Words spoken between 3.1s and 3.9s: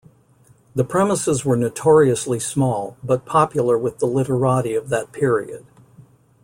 popular